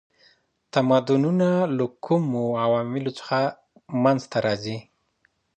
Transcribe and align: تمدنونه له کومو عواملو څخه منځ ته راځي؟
تمدنونه 0.73 1.49
له 1.77 1.85
کومو 2.05 2.43
عواملو 2.63 3.11
څخه 3.19 3.37
منځ 4.03 4.21
ته 4.31 4.37
راځي؟ 4.45 4.77